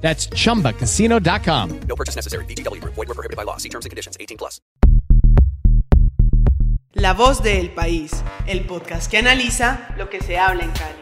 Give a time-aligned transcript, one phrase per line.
[0.00, 1.80] That's chumbacasino.com.
[1.86, 2.44] No purchase necessary.
[2.46, 2.80] BGW.
[2.82, 3.58] Void were prohibited by law.
[3.58, 4.60] See terms and conditions 18 plus.
[6.94, 8.10] La voz del país,
[8.48, 10.98] el podcast que analiza lo que se habla en Cali.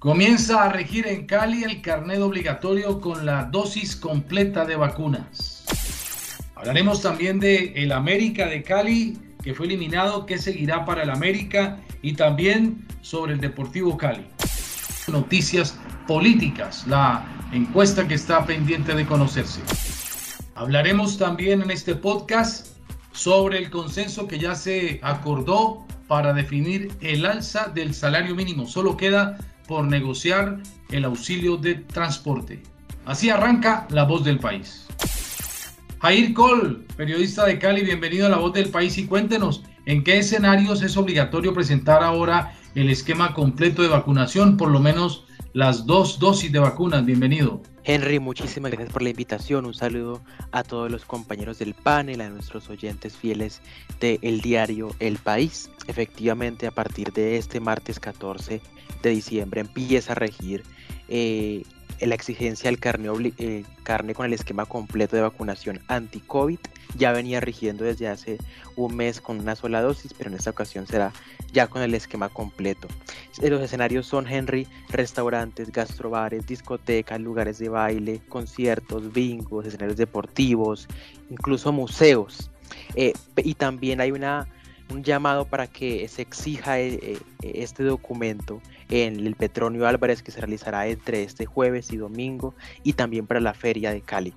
[0.00, 5.64] Comienza a regir en Cali el carnet obligatorio con la dosis completa de vacunas.
[6.56, 11.78] Hablaremos también de el América de Cali que fue eliminado, que seguirá para el América
[12.00, 14.26] y también sobre el Deportivo Cali.
[15.06, 15.78] Noticias
[16.08, 19.60] políticas, la encuesta que está pendiente de conocerse.
[20.54, 22.68] Hablaremos también en este podcast
[23.12, 28.66] sobre el consenso que ya se acordó para definir el alza del salario mínimo.
[28.66, 29.36] Solo queda
[29.68, 30.58] por negociar
[30.90, 32.62] el auxilio de transporte.
[33.04, 34.86] Así arranca la voz del país.
[36.04, 40.18] Jair Col, periodista de Cali, bienvenido a La Voz del País y cuéntenos en qué
[40.18, 45.24] escenarios es obligatorio presentar ahora el esquema completo de vacunación, por lo menos
[45.54, 47.06] las dos dosis de vacunas.
[47.06, 47.62] Bienvenido.
[47.84, 49.64] Henry, muchísimas gracias por la invitación.
[49.64, 53.62] Un saludo a todos los compañeros del panel, a nuestros oyentes fieles
[53.98, 55.70] del diario El País.
[55.86, 58.60] Efectivamente, a partir de este martes 14
[59.02, 60.64] de diciembre empieza a regir
[61.08, 61.62] eh,
[62.00, 63.08] la exigencia del carne,
[63.38, 66.58] eh, carne con el esquema completo de vacunación anti-COVID
[66.96, 68.38] ya venía rigiendo desde hace
[68.76, 71.12] un mes con una sola dosis, pero en esta ocasión será
[71.52, 72.88] ya con el esquema completo.
[73.40, 80.88] Eh, los escenarios son Henry, restaurantes, gastrobares, discotecas, lugares de baile, conciertos, bingos, escenarios deportivos,
[81.30, 82.50] incluso museos.
[82.94, 84.48] Eh, y también hay una,
[84.90, 88.60] un llamado para que se exija este documento
[88.94, 93.40] en el Petronio Álvarez que se realizará entre este jueves y domingo y también para
[93.40, 94.34] la feria de Cali.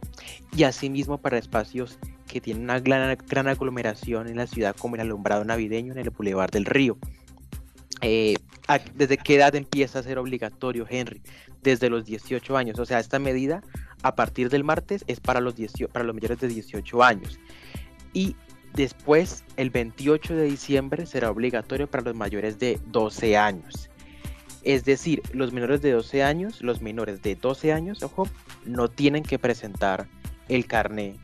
[0.55, 5.01] Y asimismo para espacios que tienen una gran, gran aglomeración en la ciudad como el
[5.01, 6.97] alumbrado navideño en el Boulevard del Río.
[8.01, 8.35] Eh,
[8.95, 11.21] ¿Desde qué edad empieza a ser obligatorio, Henry?
[11.61, 12.79] Desde los 18 años.
[12.79, 13.61] O sea, esta medida
[14.01, 15.53] a partir del martes es para los,
[15.93, 17.39] para los mayores de 18 años.
[18.11, 18.35] Y
[18.73, 23.91] después, el 28 de diciembre, será obligatorio para los mayores de 12 años.
[24.67, 28.27] Es decir, los menores de 12 años, los menores de 12 años, ojo,
[28.65, 30.09] no tienen que presentar
[30.49, 31.15] el carné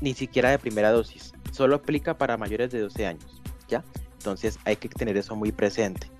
[0.00, 1.34] ni siquiera de primera dosis.
[1.52, 3.84] Solo aplica para mayores de 12 años, ¿ya?
[4.14, 6.10] Entonces hay que tener eso muy presente.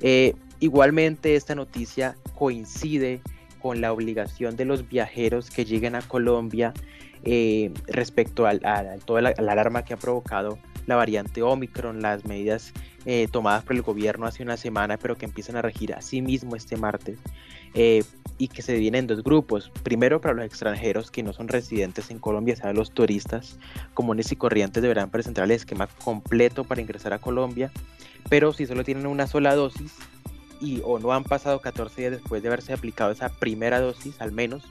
[0.00, 3.20] Eh, igualmente esta noticia coincide
[3.62, 6.74] con la obligación de los viajeros que lleguen a Colombia
[7.22, 8.58] eh, respecto a,
[9.04, 10.58] toda la, alarma que ha provocado
[10.88, 12.72] la variante Omicron, las medidas
[13.04, 16.22] eh, tomadas por el gobierno hace una semana, pero que empiezan a regir a sí
[16.22, 17.18] mismo este martes,
[17.74, 18.02] eh,
[18.38, 19.70] y que se dividen en dos grupos.
[19.82, 23.58] Primero, para los extranjeros que no son residentes en Colombia, sea, los turistas
[23.92, 27.70] comunes y corrientes deberán presentar el esquema completo para ingresar a Colombia,
[28.30, 29.92] pero si solo tienen una sola dosis
[30.58, 34.32] y o no han pasado 14 días después de haberse aplicado esa primera dosis, al
[34.32, 34.64] menos,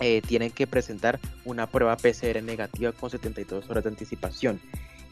[0.00, 4.60] eh, tienen que presentar una prueba PCR negativa con 72 horas de anticipación.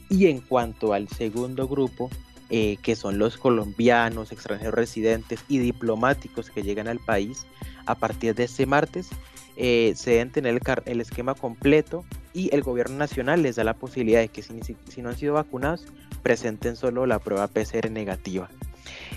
[0.08, 2.10] Y en cuanto al segundo grupo,
[2.50, 7.46] eh, que son los colombianos, extranjeros residentes y diplomáticos que llegan al país,
[7.86, 9.08] a partir de este martes
[9.56, 12.04] eh, se deben tener el, esquema completo
[12.34, 14.52] y el gobierno nacional les da la posibilidad de que si,
[15.00, 15.86] no han sido vacunados,
[16.22, 18.50] presenten solo la prueba PCR negativa.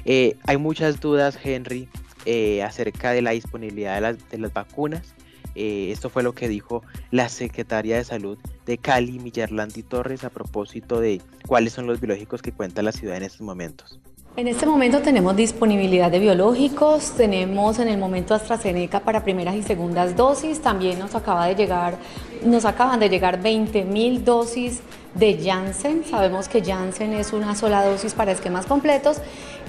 [0.06, 1.90] Eh, hay muchas dudas, Henry,
[2.64, 5.17] acerca de la disponibilidad de las vacunas.
[5.58, 8.38] Eh, esto fue lo que dijo la secretaria de Salud
[8.68, 13.18] de Cali, Millarlandi Torres, a propósito de cuáles son los biológicos que cuenta la ciudad
[13.18, 14.00] en estos momentos.
[14.36, 19.64] En este momento tenemos disponibilidad de biológicos, tenemos en el momento AstraZeneca para primeras y
[19.64, 21.98] segundas dosis, también nos acaba de llegar,
[22.46, 24.82] nos acaban de llegar 20 mil dosis
[25.16, 29.18] de Janssen, sabemos que Janssen es una sola dosis para esquemas completos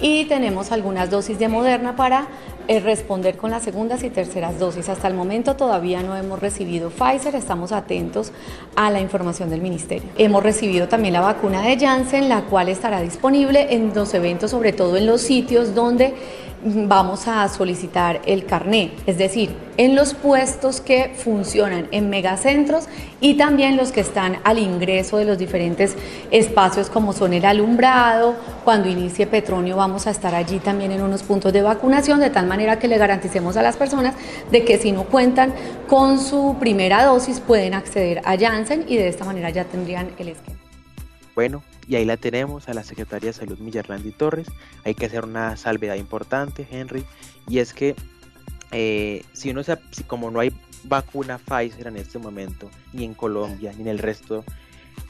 [0.03, 2.29] y tenemos algunas dosis de Moderna para
[2.69, 4.89] eh, responder con las segundas y terceras dosis.
[4.89, 8.33] Hasta el momento todavía no hemos recibido Pfizer, estamos atentos
[8.77, 10.11] a la información del ministerio.
[10.19, 14.73] Hemos recibido también la vacuna de Janssen, la cual estará disponible en los eventos, sobre
[14.73, 16.15] todo en los sitios donde
[16.63, 22.89] vamos a solicitar el carné, es decir, en los puestos que funcionan en megacentros
[23.21, 25.95] y también los que están al ingreso de los diferentes
[26.33, 31.23] espacios como son el alumbrado, cuando inicie Petronio vamos a estar allí también en unos
[31.23, 34.15] puntos de vacunación de tal manera que le garanticemos a las personas
[34.51, 35.55] de que si no cuentan
[35.87, 40.29] con su primera dosis pueden acceder a Janssen y de esta manera ya tendrían el
[40.29, 40.59] esquema.
[41.35, 44.49] Bueno, y ahí la tenemos a la Secretaría de Salud Millarlandi Torres.
[44.85, 47.05] Hay que hacer una salvedad importante, Henry,
[47.49, 47.95] y es que
[48.73, 50.53] eh, si uno se, como no hay
[50.85, 54.45] vacuna Pfizer en este momento, ni en Colombia, ni en el resto,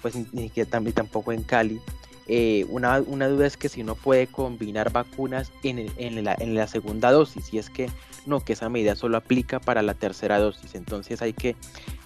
[0.03, 1.81] pues ni, ni tampoco en Cali,
[2.29, 6.55] eh, una, una, duda es que si uno puede combinar vacunas en, en, la, en,
[6.55, 7.91] la, segunda dosis, y es que
[8.27, 11.57] no, que esa medida solo aplica para la tercera dosis, entonces hay que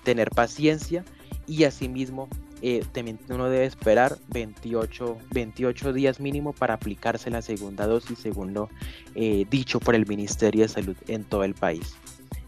[0.05, 1.05] tener paciencia
[1.47, 2.29] y asimismo
[2.63, 2.85] eh,
[3.29, 8.71] uno debe esperar 28, 28 días mínimo para aplicarse la segunda dosis, según lo
[9.17, 11.97] eh, dicho por el Ministerio de Salud en todo el país.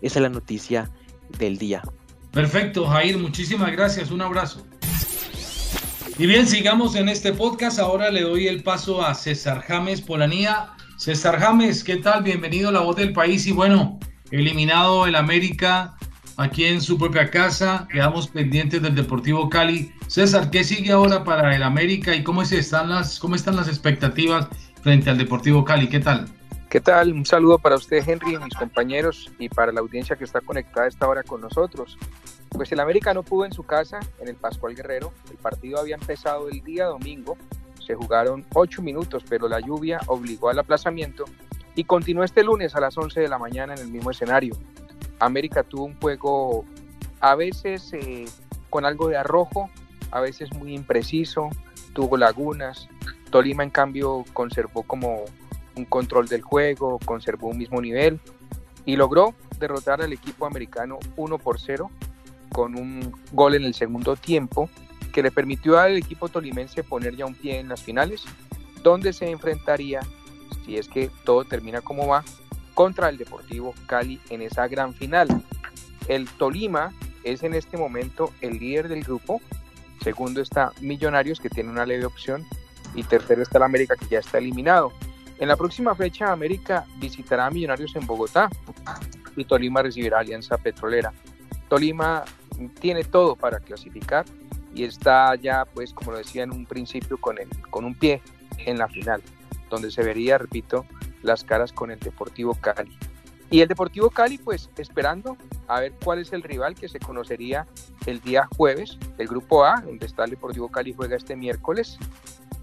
[0.01, 0.91] Esa es la noticia
[1.39, 1.83] del día.
[2.31, 4.65] Perfecto, Jair, muchísimas gracias, un abrazo.
[6.17, 7.81] Y bien, sigamos en este podcast.
[7.81, 10.71] Ahora le doy el paso a César James Polanía.
[10.97, 12.23] César James, ¿qué tal?
[12.23, 13.49] Bienvenido a La Voz del País.
[13.49, 13.99] Y bueno,
[14.31, 15.97] eliminado el América
[16.37, 17.89] aquí en su propia casa.
[17.91, 19.93] Quedamos pendientes del Deportivo Cali.
[20.07, 24.47] César, ¿qué sigue ahora para el América y cómo están las, cómo están las expectativas
[24.83, 25.89] frente al Deportivo Cali?
[25.89, 26.27] ¿Qué tal?
[26.71, 27.13] ¿Qué tal?
[27.13, 31.09] Un saludo para usted, Henry, mis compañeros, y para la audiencia que está conectada esta
[31.09, 31.99] hora con nosotros.
[32.55, 35.13] Pues el América no pudo en su casa, en el Pascual Guerrero.
[35.29, 37.37] El partido había empezado el día domingo.
[37.85, 41.25] Se jugaron ocho minutos, pero la lluvia obligó al aplazamiento
[41.75, 44.57] y continuó este lunes a las 11 de la mañana en el mismo escenario.
[45.19, 46.65] América tuvo un juego
[47.19, 48.27] a veces eh,
[48.71, 49.69] con algo de arrojo,
[50.13, 51.51] a veces muy impreciso,
[51.93, 52.89] tuvo lagunas.
[53.31, 55.25] Tolima en cambio conservó como
[55.75, 58.21] un control del juego, conservó un mismo nivel
[58.85, 61.91] y logró derrotar al equipo americano 1 por 0
[62.55, 64.71] con un gol en el segundo tiempo
[65.13, 68.23] que le permitió al equipo tolimense poner ya un pie en las finales,
[68.85, 70.01] donde se enfrentaría,
[70.65, 72.23] si es que todo termina como va,
[72.73, 75.27] contra el Deportivo Cali en esa gran final.
[76.07, 76.93] El Tolima
[77.25, 79.41] es en este momento el líder del grupo,
[80.01, 82.47] segundo está Millonarios que tiene una leve opción
[82.95, 84.93] y tercero está el América que ya está eliminado.
[85.41, 88.49] En la próxima fecha América visitará a Millonarios en Bogotá
[89.35, 91.13] y Tolima recibirá Alianza Petrolera.
[91.69, 92.25] Tolima
[92.81, 94.25] tiene todo para clasificar
[94.75, 98.23] y está ya, pues como lo decía en un principio, con, el, con un pie
[98.59, 99.23] en la final,
[99.71, 100.85] donde se vería, repito,
[101.23, 102.97] las caras con el Deportivo Cali.
[103.51, 105.37] Y el Deportivo Cali, pues esperando
[105.69, 107.67] a ver cuál es el rival que se conocería
[108.07, 111.99] el día jueves, el grupo A, donde está el Deportivo Cali, juega este miércoles,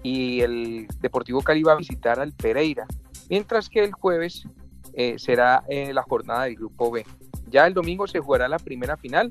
[0.02, 2.86] y el Deportivo Cali va a visitar al Pereira,
[3.30, 4.46] mientras que el jueves
[4.94, 7.06] eh, será eh, la jornada del grupo B.
[7.48, 9.30] Ya el domingo se jugará la primera final.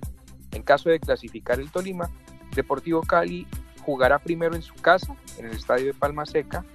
[0.52, 2.10] En caso de clasificar el Tolima,
[2.56, 3.48] Deportivo Cali
[3.82, 6.66] jugará primero en su casa, en el estadio de Palma Seca,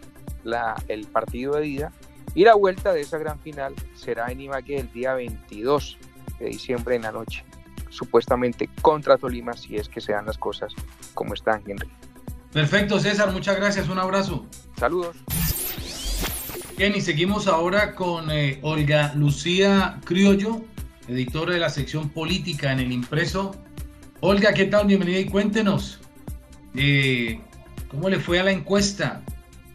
[0.44, 1.92] la, el partido de ida
[2.34, 5.98] y la vuelta de esa gran final será en Ibagué el día 22
[6.38, 7.44] de diciembre en la noche,
[7.88, 10.72] supuestamente contra Tolima, si es que se dan las cosas
[11.14, 11.90] como están, Henry.
[12.52, 14.46] Perfecto, César, muchas gracias, un abrazo.
[14.78, 15.16] Saludos.
[16.76, 20.60] Bien, y seguimos ahora con eh, Olga Lucía Criollo,
[21.08, 23.54] editora de la sección política en el impreso.
[24.20, 24.86] Olga, ¿qué tal?
[24.86, 26.00] Bienvenida y cuéntenos,
[26.74, 27.40] eh,
[27.88, 29.22] ¿cómo le fue a la encuesta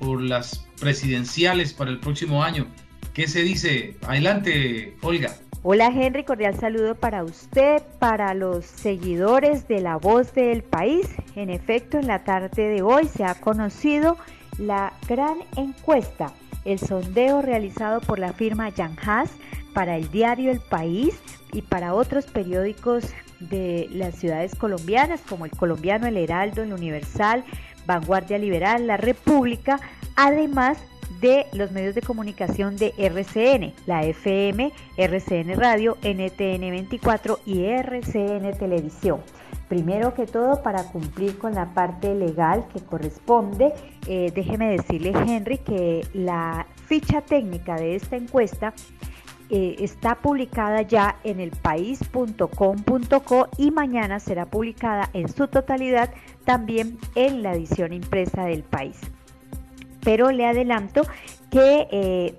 [0.02, 2.66] por las presidenciales para el próximo año.
[3.14, 3.96] ¿Qué se dice?
[4.08, 5.36] Adelante, Olga.
[5.64, 11.08] Hola Henry, cordial saludo para usted, para los seguidores de La Voz del País.
[11.36, 14.18] En efecto, en la tarde de hoy se ha conocido
[14.58, 16.34] la gran encuesta,
[16.66, 19.30] el sondeo realizado por la firma Jan Haas
[19.74, 21.20] para el diario El País
[21.54, 23.06] y para otros periódicos
[23.40, 27.44] de las ciudades colombianas como el colombiano El Heraldo, el Universal,
[27.86, 29.80] Vanguardia Liberal, La República,
[30.16, 30.78] además
[31.20, 38.58] de los medios de comunicación de RCN, la FM, RCN Radio, NTN 24 y RCN
[38.58, 39.20] Televisión.
[39.68, 43.74] Primero que todo, para cumplir con la parte legal que corresponde,
[44.08, 48.74] eh, déjeme decirle, Henry, que la ficha técnica de esta encuesta
[49.52, 56.10] eh, está publicada ya en el país.com.co y mañana será publicada en su totalidad
[56.46, 59.00] también en la edición impresa del país
[60.04, 61.04] pero le adelanto
[61.50, 62.36] que eh,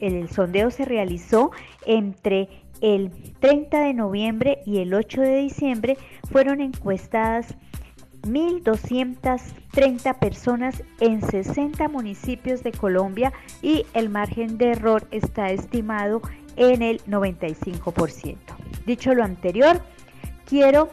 [0.00, 1.50] el sondeo se realizó
[1.84, 2.48] entre
[2.80, 3.10] el
[3.40, 5.96] 30 de noviembre y el 8 de diciembre.
[6.30, 7.56] Fueron encuestadas
[8.26, 16.22] 1.230 personas en 60 municipios de Colombia y el margen de error está estimado
[16.56, 18.36] en el 95%.
[18.86, 19.82] Dicho lo anterior,
[20.46, 20.90] quiero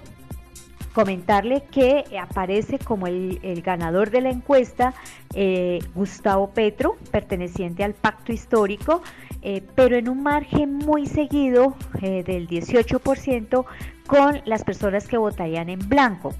[0.94, 4.94] comentarle que aparece como el, ganador de la encuesta
[5.34, 9.02] eh, Gustavo Petro, perteneciente al pacto histórico,
[9.42, 13.66] eh, pero en un margen muy seguido eh, del 18%
[14.06, 16.34] con las personas que votarían en blanco.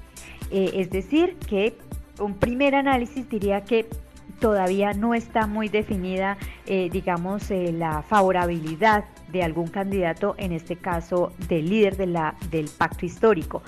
[0.54, 1.76] Es decir, que
[2.18, 3.86] un primer análisis diría que
[4.40, 11.68] todavía no está muy definida, digamos, la favorabilidad de algún candidato, en este caso del
[11.68, 13.62] líder de la, del pacto histórico.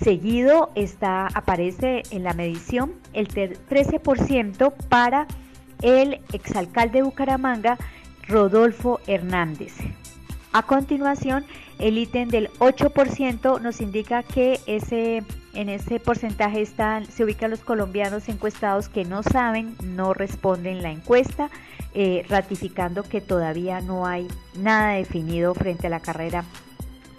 [0.00, 5.26] Seguido está, aparece en la medición el 13% para
[5.80, 7.78] el exalcalde de Bucaramanga,
[8.26, 9.74] Rodolfo Hernández.
[10.52, 11.44] A continuación,
[11.82, 15.22] el ítem del 8% nos indica que ese,
[15.52, 21.50] en ese porcentaje se ubican los colombianos encuestados que no saben, no responden la encuesta.
[21.94, 26.42] Eh, ratificando que todavía no hay nada definido frente a la carrera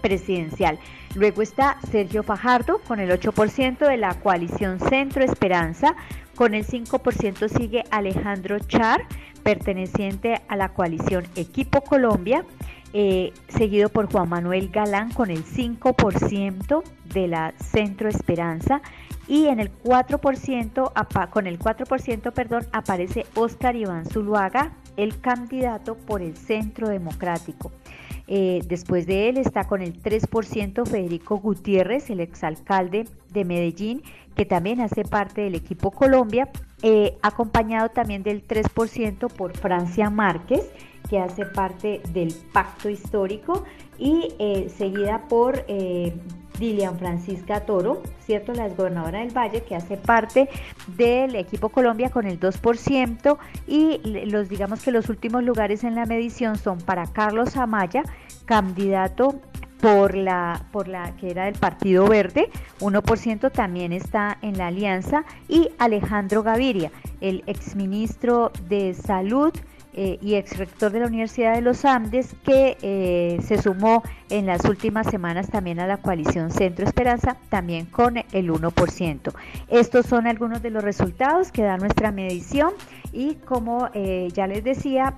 [0.01, 0.79] presidencial.
[1.13, 5.96] Luego está Sergio Fajardo con el 8% de la coalición Centro Esperanza,
[6.34, 9.03] con el 5% sigue Alejandro Char,
[9.43, 12.43] perteneciente a la coalición Equipo Colombia,
[12.94, 16.84] eh, seguido por Juan Manuel Galán con el 5%
[17.14, 18.82] de la Centro Esperanza
[19.28, 26.22] y en el 4%, con el 4%, perdón, aparece Óscar Iván Zuluaga, el candidato por
[26.22, 27.72] el Centro Democrático.
[28.28, 34.02] Eh, después de él está con el 3% Federico Gutiérrez, el exalcalde de Medellín,
[34.36, 36.50] que también hace parte del equipo Colombia,
[36.82, 40.70] eh, acompañado también del 3% por Francia Márquez,
[41.10, 43.64] que hace parte del pacto histórico,
[43.98, 45.66] y eh, seguida por
[46.60, 48.54] Dilian Francisca Toro, ¿cierto?
[48.54, 50.50] La exgobernadora del Valle, que hace parte
[50.88, 56.06] del equipo Colombia con el 2%, y los digamos que los últimos lugares en la
[56.06, 58.04] medición son para Carlos Amaya,
[58.46, 59.40] candidato
[59.82, 65.26] por la, por la que era del Partido Verde, 1% también está en la alianza,
[65.50, 69.54] y Alejandro Gaviria, el exministro de Salud,
[69.96, 74.48] eh, y ex rector de la Universidad de los Andes, que eh, se sumó en
[74.48, 79.34] las últimas semanas también a la coalición Centro Esperanza, también con el 1%.
[79.68, 82.74] Estos son algunos de los resultados que da nuestra medición
[83.13, 85.13] y como eh, ya les decía,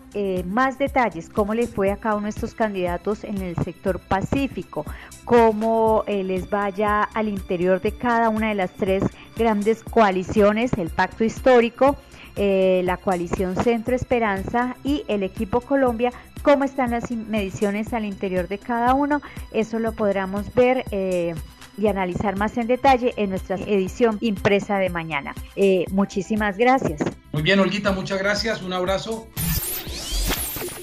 [0.46, 4.86] más detalles, cómo le fue a cada uno de estos candidatos en el sector pacífico,
[5.24, 9.04] cómo les vaya al interior de cada una de las tres
[9.36, 11.96] grandes coaliciones, el pacto histórico,
[12.38, 16.12] eh, la coalición Centro Esperanza y el equipo Colombia,
[16.42, 19.22] cómo están las mediciones al interior de cada uno.
[19.54, 20.84] Eso lo podremos ver.
[20.92, 21.34] Eh,
[21.78, 25.34] y analizar más en detalle en nuestra edición impresa de mañana.
[25.56, 27.02] Eh, muchísimas gracias.
[27.32, 28.62] Muy bien, Olguita, muchas gracias.
[28.62, 29.28] Un abrazo.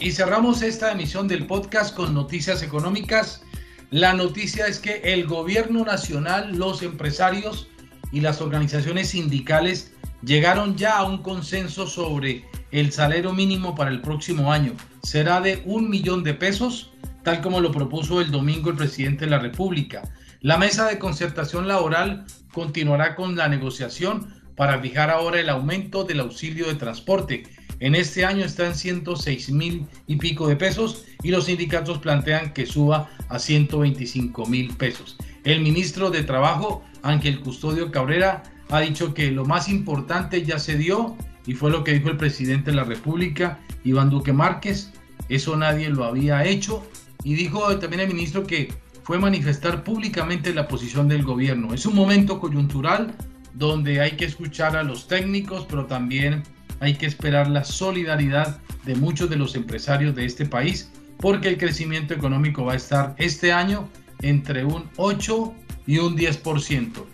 [0.01, 3.43] Y cerramos esta emisión del podcast con noticias económicas.
[3.91, 7.69] La noticia es que el gobierno nacional, los empresarios
[8.11, 9.93] y las organizaciones sindicales
[10.25, 14.73] llegaron ya a un consenso sobre el salario mínimo para el próximo año.
[15.03, 19.31] Será de un millón de pesos, tal como lo propuso el domingo el presidente de
[19.31, 20.03] la República.
[20.43, 26.19] La mesa de concertación laboral continuará con la negociación para fijar ahora el aumento del
[26.19, 27.45] auxilio de transporte.
[27.79, 32.53] En este año está en 106 mil y pico de pesos y los sindicatos plantean
[32.55, 35.17] que suba a 125 mil pesos.
[35.45, 40.77] El ministro de Trabajo, Ángel Custodio Cabrera, ha dicho que lo más importante ya se
[40.77, 44.93] dio y fue lo que dijo el presidente de la República, Iván Duque Márquez.
[45.29, 46.85] Eso nadie lo había hecho.
[47.23, 51.75] Y dijo también el ministro que fue manifestar públicamente la posición del gobierno.
[51.75, 53.15] Es un momento coyuntural
[53.55, 56.43] donde hay que escuchar a los técnicos, pero también
[56.81, 61.59] hay que esperar la solidaridad de muchos de los empresarios de este país, porque el
[61.59, 63.89] crecimiento económico va a estar este año
[64.23, 65.55] entre un 8
[65.87, 67.05] y un 10%.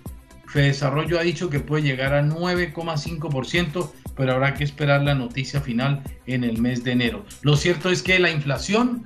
[0.54, 6.02] Desarrollo ha dicho que puede llegar a 9,5%, pero habrá que esperar la noticia final
[6.26, 7.24] en el mes de enero.
[7.42, 9.02] Lo cierto es que la inflación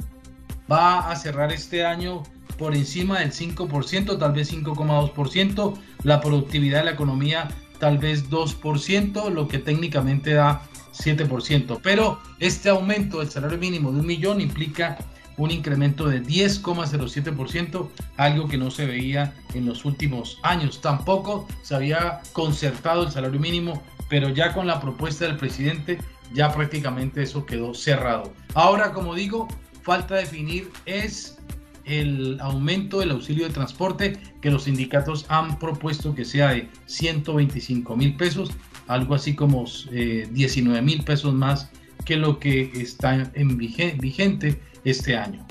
[0.71, 2.23] va a cerrar este año
[2.59, 7.49] por encima del 5%, tal vez 5,2%, la productividad de la economía
[7.83, 11.81] tal vez 2%, lo que técnicamente da 7%.
[11.83, 14.99] Pero este aumento del salario mínimo de un millón implica
[15.37, 20.81] un incremento de 10,07%, algo que no se veía en los últimos años.
[20.81, 25.99] Tampoco se había concertado el salario mínimo, pero ya con la propuesta del presidente
[26.33, 28.33] ya prácticamente eso quedó cerrado.
[28.55, 29.49] Ahora, como digo,
[29.83, 31.39] falta definir es
[31.85, 37.97] el aumento del auxilio de transporte que los sindicatos han propuesto que sea de 125
[37.97, 38.51] mil pesos,
[38.87, 41.71] algo así como 19 eh, mil pesos más
[42.05, 45.47] que lo que está en vigente este año.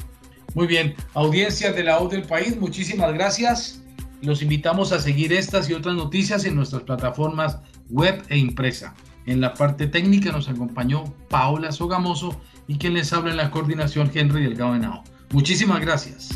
[0.53, 3.81] Muy bien, audiencias de la voz del país, muchísimas gracias.
[4.21, 7.59] Los invitamos a seguir estas y otras noticias en nuestras plataformas
[7.89, 8.93] web e impresa.
[9.25, 14.11] En la parte técnica nos acompañó Paola Sogamoso y quien les habla en la coordinación
[14.13, 15.03] Henry Delgado Henao.
[15.31, 16.29] Muchísimas gracias.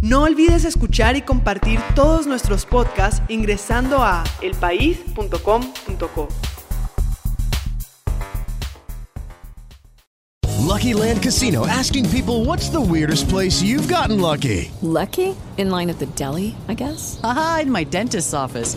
[0.00, 6.28] No olvides escuchar y compartir todos nuestros podcasts ingresando a elpaís.com.co.
[10.60, 14.70] Lucky Land Casino asking people what's the weirdest place you've gotten lucky?
[14.82, 15.34] Lucky?
[15.56, 17.20] In line at the deli, I guess.
[17.22, 18.76] Aha, in my dentist's office.